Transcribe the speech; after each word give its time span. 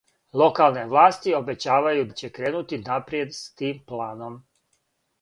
Локалне 0.41 0.85
власти 0.93 1.35
обећавају 1.41 2.07
да 2.15 2.19
ће 2.23 2.31
кренути 2.39 2.83
напријед 2.89 3.39
с 3.43 3.47
тим 3.63 3.89
планом. 3.93 4.45